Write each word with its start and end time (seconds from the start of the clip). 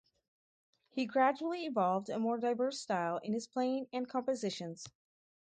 He 0.89 1.05
gradually 1.05 1.67
evolved 1.67 2.09
a 2.09 2.17
more 2.17 2.39
diverse 2.39 2.79
style 2.79 3.17
in 3.19 3.33
his 3.33 3.45
playing 3.45 3.85
and 3.93 4.09
compositions. 4.09 4.87